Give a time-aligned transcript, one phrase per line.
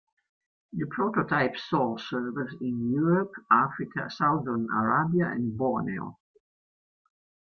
[0.73, 6.17] The prototype saw service in Europe, Africa, Southern Arabia and Borneo.